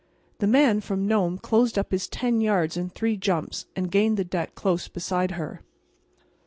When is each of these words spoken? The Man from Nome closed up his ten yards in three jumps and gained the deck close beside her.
The 0.39 0.47
Man 0.47 0.81
from 0.81 1.05
Nome 1.05 1.37
closed 1.37 1.77
up 1.77 1.91
his 1.91 2.07
ten 2.09 2.41
yards 2.41 2.75
in 2.75 2.89
three 2.89 3.17
jumps 3.17 3.67
and 3.75 3.91
gained 3.91 4.17
the 4.17 4.23
deck 4.25 4.55
close 4.55 4.87
beside 4.87 5.29
her. 5.37 5.61